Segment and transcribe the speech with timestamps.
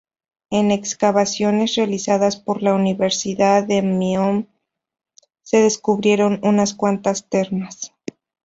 [0.49, 4.47] En excavaciones realizadas por la Universidade do Minho,
[5.43, 7.93] se descubrieron unas cuantas termas.